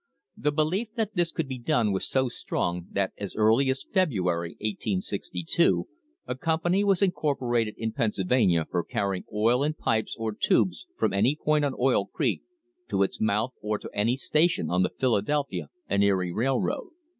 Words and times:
The 0.35 0.51
belief 0.51 0.95
that 0.95 1.13
this 1.13 1.31
could 1.31 1.47
be 1.47 1.59
done 1.59 1.91
was 1.91 2.09
so 2.09 2.27
strong 2.27 2.87
that 2.89 3.13
as 3.19 3.35
early 3.35 3.69
as 3.69 3.85
Febru 3.85 4.31
ary, 4.31 4.53
1862, 4.59 5.87
a 6.25 6.33
company 6.35 6.83
was 6.83 7.03
incorporated 7.03 7.75
in 7.77 7.91
Pennsylvania 7.91 8.65
for 8.67 8.83
carrying 8.83 9.25
oil 9.31 9.61
in 9.61 9.75
pipes 9.75 10.15
or 10.17 10.33
tubes 10.33 10.87
from 10.97 11.13
any 11.13 11.35
point 11.39 11.63
on 11.63 11.75
Oil 11.79 12.07
Creek 12.07 12.41
to 12.89 13.03
its 13.03 13.21
mouth 13.21 13.53
or 13.61 13.77
to 13.77 13.91
any 13.93 14.15
station 14.15 14.71
on 14.71 14.81
the 14.81 14.89
Philadelphia 14.89 15.67
and 15.87 16.03
Erie 16.03 16.33
Railroad. 16.33 16.89